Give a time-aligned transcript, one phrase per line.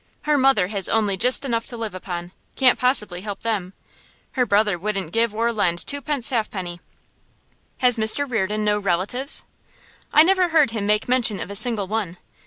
[0.23, 3.73] Her mother has only just enough to live upon; can't possibly help them.
[4.31, 6.81] Her brother wouldn't give or lend twopence halfpenny.'
[7.77, 9.43] 'Has Mr Reardon no relatives!'
[10.11, 12.17] 'I never heard him make mention of a single one.